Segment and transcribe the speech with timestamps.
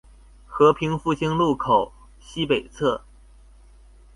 [0.47, 3.01] 和平復興路口西北側